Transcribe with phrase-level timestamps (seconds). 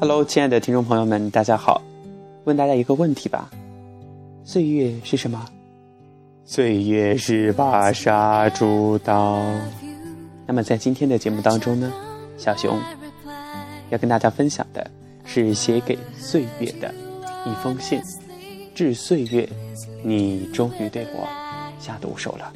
[0.00, 1.82] Hello，亲爱的听众朋友们，大家好。
[2.44, 3.50] 问大家一个问题吧：
[4.44, 5.46] 岁月是什么？
[6.46, 9.44] 岁月是把杀猪刀。
[10.46, 11.92] 那么在今天的节目当中呢，
[12.38, 12.80] 小熊
[13.90, 14.90] 要跟大家分享的
[15.26, 16.90] 是写给岁月的
[17.44, 18.00] 一封信。
[18.74, 19.46] 致岁月，
[20.02, 21.28] 你终于对我
[21.78, 22.50] 下毒手了。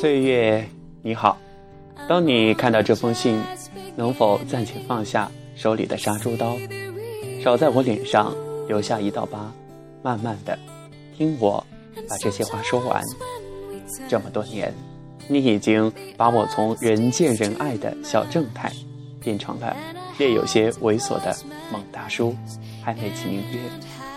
[0.00, 0.66] 岁月，
[1.02, 1.36] 你好。
[2.08, 3.38] 当你看到这封信，
[3.94, 6.56] 能否暂且放下手里的杀猪刀，
[7.44, 8.34] 少在我脸上
[8.66, 9.52] 留下一道疤，
[10.02, 10.58] 慢慢的
[11.14, 11.62] 听我
[12.08, 13.04] 把这些话说完。
[14.08, 14.72] 这么多年，
[15.28, 18.72] 你已经把我从人见人爱的小正太，
[19.20, 19.76] 变成了
[20.16, 21.36] 略有些猥琐的
[21.70, 22.34] 猛大叔，
[22.82, 23.58] 还美其名曰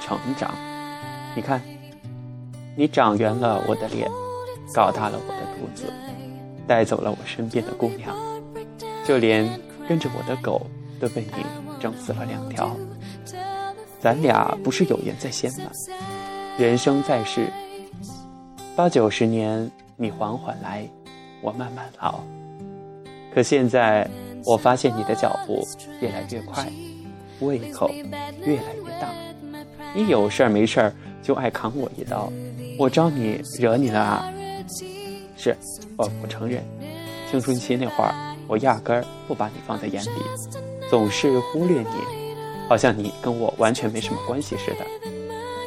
[0.01, 0.49] 成长。
[1.35, 1.61] 你看，
[2.73, 4.09] 你长圆了我的脸。
[4.73, 5.85] 搞大了我的肚子，
[6.67, 8.15] 带走了我身边的姑娘，
[9.05, 9.47] 就连
[9.87, 10.61] 跟着我的狗
[10.99, 11.43] 都被你
[11.79, 12.75] 整死了两条。
[13.99, 15.71] 咱俩不是有缘在先吗？
[16.57, 17.47] 人生在世，
[18.75, 20.87] 八九十年，你缓缓来，
[21.41, 22.21] 我慢慢熬。
[23.33, 24.07] 可现在，
[24.45, 25.65] 我发现你的脚步
[26.01, 26.69] 越来越快，
[27.39, 27.89] 胃口
[28.41, 29.09] 越来越大。
[29.95, 32.31] 你有事儿没事儿就爱砍我一刀，
[32.77, 34.33] 我招你惹你了啊？
[35.43, 35.53] 是，
[35.97, 36.63] 我我承认。
[37.29, 38.15] 青春期那会儿，
[38.47, 40.09] 我压根儿不把你放在眼里，
[40.89, 41.87] 总是忽略你，
[42.69, 44.85] 好像你跟我完全没什么关系似的。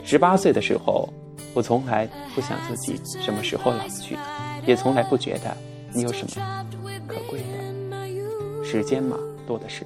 [0.02, 1.06] 十八岁的时候，
[1.52, 4.16] 我从来不想自己什么时候老去，
[4.64, 5.54] 也从来不觉得
[5.92, 6.64] 你有什么
[7.06, 8.64] 可贵的。
[8.64, 9.84] 时间嘛，多的是，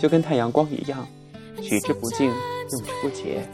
[0.00, 1.06] 就跟太阳光一样，
[1.62, 3.48] 取之不尽，用之不竭。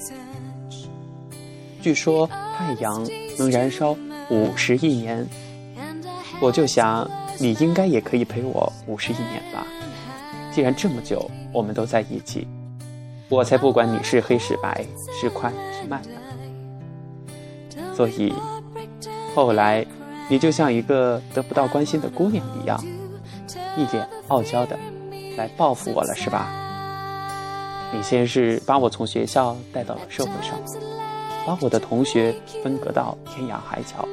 [1.83, 3.07] 据说太阳
[3.39, 3.95] 能燃烧。
[4.31, 5.27] 五十亿年，
[6.41, 7.09] 我就想
[7.39, 9.67] 你应该也可以陪我五十亿年吧。
[10.53, 12.47] 既然这么久我们都在一起，
[13.29, 14.85] 我才不管你是黑是白
[15.21, 16.11] 是快是慢呢。
[17.95, 18.33] 所以
[19.35, 19.85] 后来
[20.29, 22.83] 你就像一个得不到关心的姑娘一样，
[23.77, 24.79] 一脸傲娇的
[25.37, 26.49] 来报复我了，是吧？
[27.93, 30.59] 你先是把我从学校带到了社会上，
[31.47, 34.07] 把我的同学分隔到天涯海角。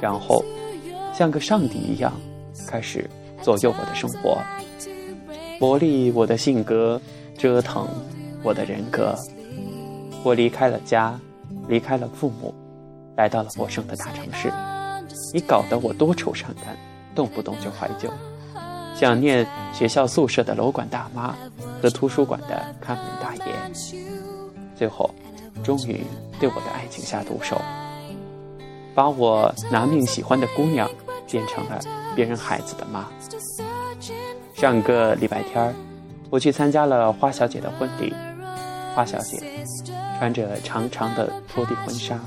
[0.00, 0.44] 然后，
[1.16, 2.12] 像个上帝一样，
[2.68, 3.08] 开始
[3.40, 4.38] 左右我的生活，
[5.58, 7.00] 磨砺我的性格，
[7.38, 7.88] 折腾
[8.42, 9.14] 我的人格。
[10.22, 11.18] 我离开了家，
[11.68, 12.54] 离开了父母，
[13.16, 14.52] 来到了陌生的大城市。
[15.32, 16.76] 你搞得我多愁善感，
[17.14, 18.10] 动不动就怀旧，
[18.94, 21.34] 想念学校宿舍的楼管大妈
[21.80, 23.42] 和图书馆的看门大爷。
[24.74, 25.08] 最后，
[25.64, 26.04] 终于
[26.38, 27.58] 对我的爱情下毒手。
[28.94, 30.90] 把我拿命喜欢的姑娘
[31.30, 31.80] 变成了
[32.14, 33.06] 别人孩子的妈。
[34.54, 35.74] 上个礼拜天儿，
[36.30, 38.14] 我去参加了花小姐的婚礼。
[38.94, 39.42] 花小姐
[40.18, 42.18] 穿着长长的拖地婚纱，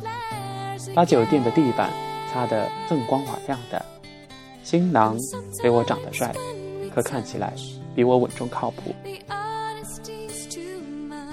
[0.94, 1.90] 把酒店的地板
[2.32, 3.84] 擦得锃光瓦亮的。
[4.64, 5.18] 新郎
[5.64, 6.32] 比我长得帅，
[6.94, 7.52] 可看起来
[7.96, 8.94] 比我稳重靠谱。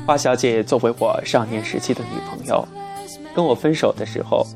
[0.06, 2.66] 花小姐作为我少年时期的女朋友，
[3.34, 4.46] 跟我分手的时候。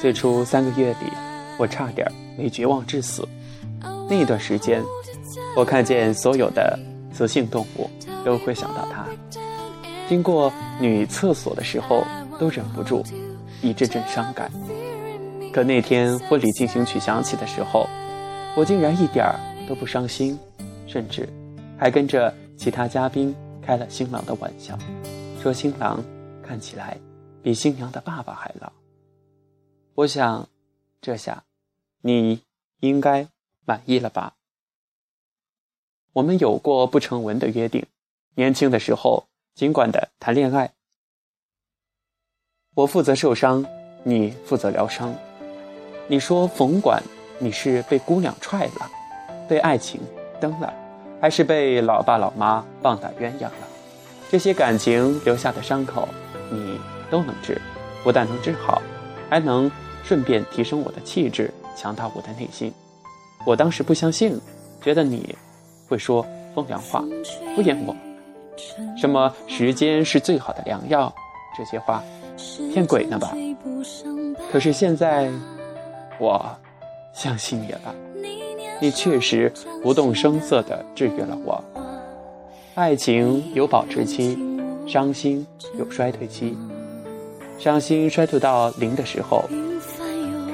[0.00, 1.10] 最初三个月里，
[1.58, 3.26] 我差点没绝望致死。
[4.08, 4.82] 那段时间，
[5.56, 6.78] 我看见所有的
[7.12, 7.90] 雌性动物
[8.24, 9.04] 都会想到它。
[10.08, 12.04] 经过女厕所的时候，
[12.38, 13.04] 都忍不住
[13.60, 14.50] 一阵阵伤感。
[15.52, 17.86] 可那天婚礼进行曲响起的时候，
[18.56, 20.38] 我竟然一点儿都不伤心，
[20.86, 21.28] 甚至
[21.76, 24.78] 还跟着其他嘉宾开了新郎的玩笑，
[25.42, 26.02] 说新郎
[26.42, 26.96] 看起来
[27.42, 28.72] 比新娘的爸爸还老。
[29.94, 30.48] 我想，
[31.02, 31.42] 这下
[32.02, 32.42] 你
[32.80, 33.28] 应该
[33.64, 34.34] 满意了吧？
[36.12, 37.84] 我们有过不成文的约定，
[38.36, 40.72] 年轻的时候尽管的谈恋爱，
[42.74, 43.66] 我负责受伤，
[44.04, 45.14] 你负责疗伤。
[46.06, 47.02] 你说甭管
[47.38, 48.90] 你是被姑娘踹了，
[49.48, 50.00] 被爱情
[50.40, 50.72] 蹬了，
[51.20, 53.68] 还是被老爸老妈棒打鸳鸯了，
[54.30, 56.08] 这些感情留下的伤口，
[56.50, 56.80] 你
[57.10, 57.60] 都能治，
[58.04, 58.80] 不但能治好，
[59.28, 59.70] 还能。
[60.04, 62.72] 顺便提升我的气质，强大我的内心。
[63.46, 64.36] 我当时不相信，
[64.82, 65.36] 觉得你
[65.88, 67.04] 会说风凉话，
[67.54, 67.94] 敷衍我。
[68.96, 71.14] 什么时间是最好的良药？
[71.56, 72.02] 这些话
[72.72, 73.32] 骗鬼呢吧？
[74.50, 75.30] 可是现在，
[76.18, 76.44] 我
[77.14, 77.94] 相信你了。
[78.80, 79.52] 你确实
[79.82, 81.62] 不动声色地治愈了我。
[82.74, 84.36] 爱情有保质期，
[84.86, 85.46] 伤心
[85.78, 86.56] 有衰退期。
[87.56, 89.44] 伤心衰退到零的时候。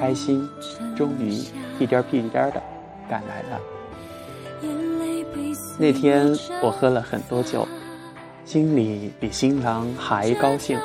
[0.05, 0.47] 开心，
[0.95, 1.31] 终于
[1.79, 2.63] 一颠屁颠的
[3.09, 3.59] 赶来了。
[5.79, 6.31] 那天
[6.63, 7.67] 我喝了很多酒，
[8.45, 10.79] 心里比新郎还高兴。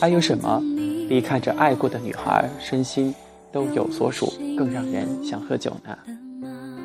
[0.00, 0.60] 还有什么
[1.08, 3.14] 比看着爱过的女孩身心
[3.52, 5.96] 都有所属更让人想喝酒呢？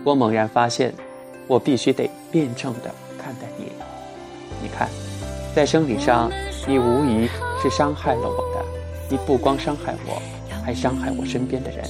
[0.03, 0.93] 我猛然发现，
[1.47, 3.71] 我必须得辩证的看待你。
[4.61, 4.87] 你看，
[5.55, 6.29] 在生理上，
[6.67, 7.27] 你无疑
[7.59, 8.63] 是伤害了我的。
[9.09, 10.21] 你不光伤害我，
[10.67, 11.81] 还伤害我身边的人。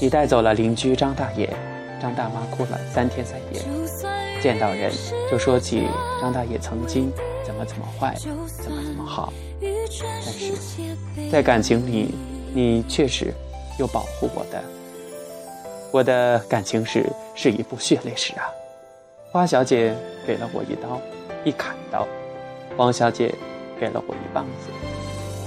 [0.00, 1.52] 你带走了邻居张大爷，
[2.00, 3.60] 张大妈哭了三天三夜，
[4.40, 4.92] 见到人
[5.28, 5.88] 就说起
[6.20, 7.10] 张大爷曾经
[7.44, 9.32] 怎么怎么坏，怎么怎么好。
[9.60, 10.52] 但是
[11.32, 12.14] 在感情里，
[12.54, 13.34] 你确实
[13.76, 14.62] 有保护我的。
[15.90, 17.04] 我的感情史
[17.34, 18.46] 是一部血泪史啊！
[19.32, 19.92] 花小姐
[20.24, 21.00] 给了我一刀，
[21.42, 22.06] 一砍刀；
[22.76, 23.34] 王小姐
[23.80, 24.70] 给了我一棒子，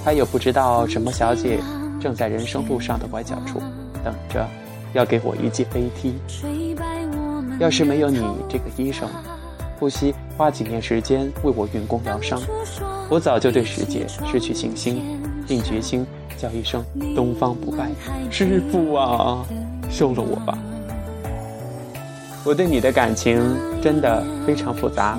[0.04, 1.58] 还有不知道什么小姐
[1.98, 3.60] 正在人生路上的拐角处
[4.04, 4.46] 等着，
[4.92, 6.14] 要给我一记飞踢。
[7.58, 9.08] 要是没有你这个医生，
[9.78, 12.38] 不惜花几年时间为我运功疗伤，
[13.08, 15.02] 我早就对师姐失去信心，
[15.46, 16.04] 定决心
[16.36, 16.84] 叫一声
[17.14, 17.88] 东方不败，
[18.30, 19.42] 师傅啊！
[19.88, 20.58] 收了我吧！
[22.44, 23.40] 我对你的感情
[23.80, 25.18] 真的非常复杂。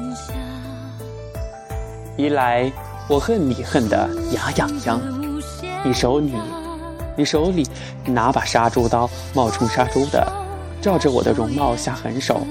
[2.17, 2.71] 一来，
[3.07, 4.99] 我恨你恨得牙痒痒，
[5.83, 6.33] 你手里，
[7.15, 7.63] 你手里
[8.03, 10.27] 拿把杀猪刀，冒充杀猪的，
[10.81, 12.41] 照着我的容貌下狠手，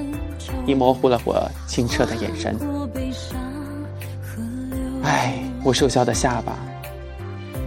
[0.65, 2.57] 你模糊了我清澈的眼神。
[5.03, 6.57] 唉，我瘦削的下巴，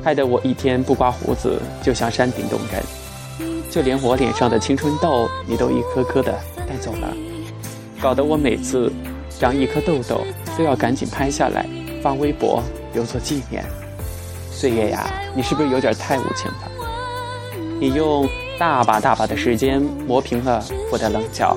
[0.02, 2.82] 害得我一天不刮胡子就像山顶洞人。
[3.70, 6.34] 就连我脸上的青春痘，你都一颗颗的
[6.66, 7.14] 带走了，
[8.02, 8.90] 搞得我每次
[9.38, 10.22] 长一颗痘痘
[10.58, 11.68] 都要赶紧拍下来
[12.02, 12.64] 发微博
[12.98, 13.64] 留作纪念。
[14.52, 15.06] 岁月呀，
[15.36, 16.72] 你是不是有点太无情了？
[17.80, 18.28] 你用
[18.58, 21.56] 大把大把的时间磨平了我的棱角，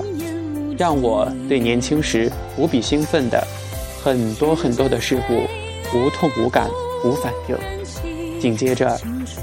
[0.77, 3.43] 让我对年轻时无比兴奋的
[4.03, 5.47] 很多很多的事物
[5.97, 6.69] 无痛无感
[7.03, 7.57] 无反应。
[8.39, 8.95] 紧接着，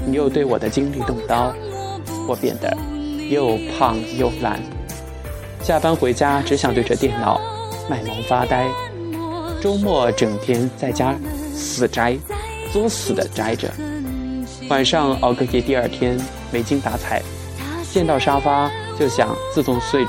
[0.05, 1.53] 你又对我的经历动刀。
[2.29, 2.77] 我变得
[3.29, 4.57] 又胖又懒，
[5.61, 7.41] 下班回家只想对着电脑
[7.89, 8.69] 卖萌发呆，
[9.61, 11.13] 周末整天在家
[11.59, 12.17] 死宅，
[12.71, 13.69] 作死的宅着，
[14.69, 16.17] 晚上熬个夜，第二天
[16.51, 17.21] 没精打采，
[17.91, 20.05] 见到沙发就想自动睡，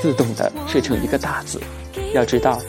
[0.00, 1.58] 自动的睡成一个大字。
[2.12, 2.60] 要知道，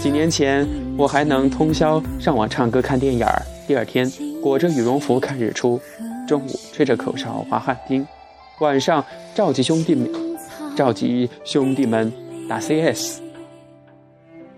[0.00, 0.66] 几年前
[0.96, 4.10] 我还能通宵上网唱歌看电影儿，第二天
[4.40, 5.80] 裹着羽绒服看日出。
[6.28, 8.06] 中午吹着口哨滑旱冰，
[8.60, 9.04] 晚上
[9.34, 10.08] 召集兄弟们，
[10.76, 12.12] 召集兄弟们
[12.48, 13.25] 打 CS。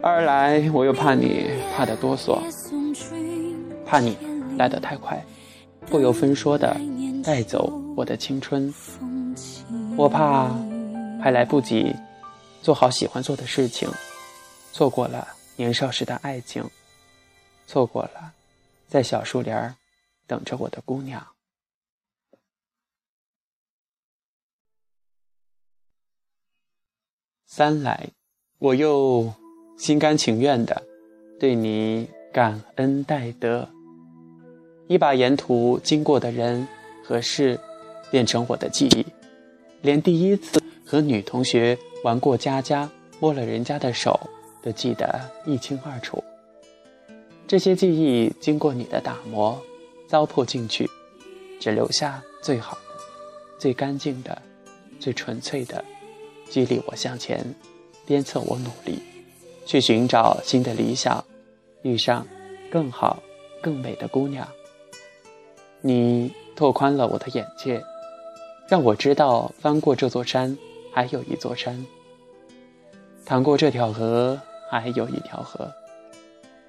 [0.01, 2.41] 二来我又怕你怕得哆嗦，
[3.85, 4.17] 怕你
[4.57, 5.23] 来得太快，
[5.87, 6.77] 不由分说的
[7.25, 8.73] 带走我的青春。
[9.97, 10.49] 我怕
[11.21, 11.93] 还来不及
[12.63, 13.91] 做好喜欢做的事情，
[14.73, 16.65] 错过了年少时的爱情，
[17.67, 18.33] 错过了
[18.87, 19.75] 在小树林儿
[20.29, 21.27] 等着我的姑娘。
[27.47, 28.11] 三来，
[28.59, 29.33] 我又
[29.79, 30.83] 心甘情愿的
[31.39, 33.67] 对你感恩戴德。
[34.89, 36.67] 你把沿途经过的人
[37.05, 37.59] 和事
[38.11, 39.07] 变成我的记忆，
[39.81, 44.19] 连第一次和女同学玩过家家、摸了人家的手
[44.61, 46.23] 都记得一清二楚。
[47.47, 49.63] 这些记忆经过你的打磨、
[50.09, 50.91] 糟粕进去，
[51.61, 52.95] 只留下最好的、
[53.59, 54.43] 最干净的、
[54.99, 55.85] 最纯粹的。
[56.51, 57.55] 激励我向前，
[58.07, 58.99] 鞭策我努力，
[59.69, 61.23] 去寻找新的理想，
[61.83, 62.27] 遇上
[62.71, 63.23] 更好、
[63.61, 64.49] 更美的姑娘。
[65.83, 67.85] 你拓宽了我的眼界，
[68.67, 70.57] 让我知道翻过这座山
[70.91, 71.87] 还有一座山，
[73.27, 75.71] 淌过这条河还有一条河。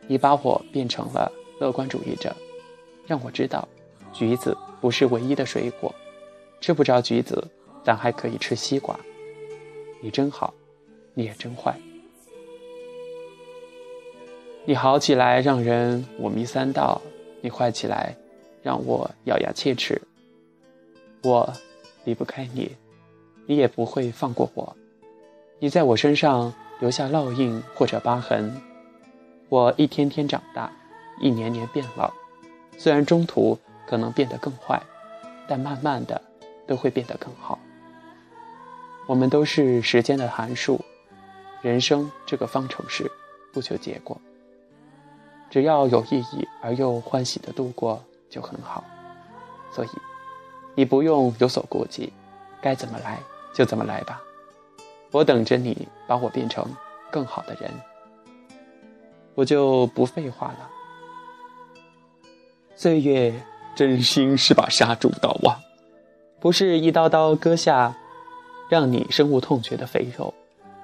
[0.05, 2.35] 你把我变成了乐观主义者，
[3.07, 3.65] 让我知道
[4.11, 5.95] 橘子不是唯一的水果，
[6.59, 7.41] 吃不着橘子，
[7.81, 8.99] 咱还可以吃西瓜。
[10.01, 10.53] 你真好，
[11.13, 11.73] 你也真坏。
[14.65, 17.01] 你好起来让人五迷三道，
[17.41, 18.15] 你坏起来
[18.61, 19.99] 让我咬牙切齿。
[21.23, 21.51] 我
[22.03, 22.75] 离不开你，
[23.47, 24.75] 你也不会放过我。
[25.59, 28.61] 你在我身上留下烙印或者疤痕，
[29.47, 30.71] 我一天天长大，
[31.19, 32.13] 一年年变老。
[32.77, 34.81] 虽然中途可能变得更坏，
[35.47, 36.21] 但慢慢的
[36.67, 37.57] 都会变得更好。
[39.07, 40.79] 我们都是时间的函数，
[41.61, 43.09] 人生这个方程式
[43.51, 44.19] 不求结果，
[45.49, 48.83] 只要有意义而又欢喜的度过就很好。
[49.71, 49.89] 所以，
[50.75, 52.11] 你不用有所顾忌，
[52.61, 53.19] 该怎么来
[53.53, 54.21] 就怎么来吧。
[55.11, 56.65] 我等着你把我变成
[57.11, 57.71] 更好的人。
[59.35, 60.69] 我就不废话了。
[62.75, 63.33] 岁月
[63.75, 65.59] 真心是把杀猪刀啊，
[66.39, 67.95] 不是一刀刀割下
[68.69, 70.33] 让你深恶痛绝的肥肉，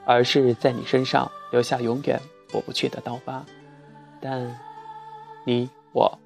[0.05, 2.19] 而是在你身上留下永远
[2.51, 3.45] 抹不去的刀疤。
[4.27, 4.60] 但
[5.44, 6.17] 你我，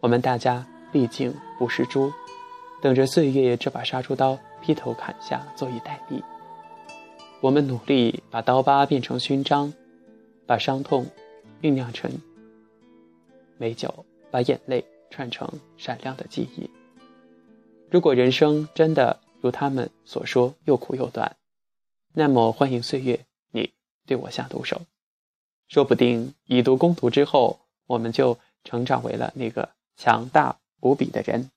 [0.00, 2.12] 我们大家毕竟不是猪，
[2.82, 6.22] 等着岁月这把杀猪刀劈头砍下，坐以待毙。
[7.40, 9.72] 我们努力把刀疤变成勋章，
[10.44, 11.06] 把伤痛
[11.62, 12.10] 酝酿成
[13.56, 16.70] 美酒，把眼泪串成闪亮的记忆。
[17.90, 21.34] 如果人生真的如他们所说又苦又短，
[22.12, 23.18] 那么欢迎岁月
[23.50, 23.72] 你
[24.04, 24.82] 对我下毒手，
[25.68, 31.50] 说不定以毒攻毒之后，我们就成长为了那个强大无比的人。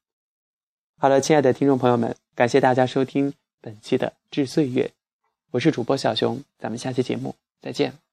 [0.98, 4.86] 好了，亲爱的听众朋友们，感谢大家收听本期的《致岁月》。
[5.52, 8.09] 我是主播小熊，咱们下期节目再见。